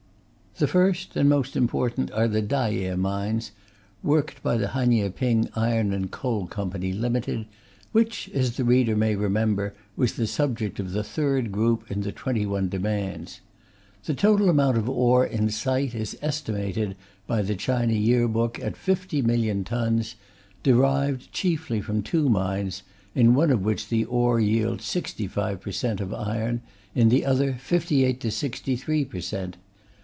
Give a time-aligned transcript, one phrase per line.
[0.57, 3.51] The first and most important are the Tayeh mines,
[4.03, 7.45] worked by the Hanyehping Iron and Coal Co., Ltd.,
[7.93, 12.11] which, as the reader may remember, was the subject of the third group in the
[12.11, 13.39] Twenty one Demands.
[14.05, 16.95] The total amount of ore in sight is estimated
[17.25, 20.13] by the China Year Book at 50,000,000 tons,
[20.63, 22.83] derived chiefly from two mines,
[23.15, 25.99] in one of which the ore yields 65 per cent.
[26.01, 26.61] of iron,
[26.93, 29.57] in the other 58 to 63 per cent.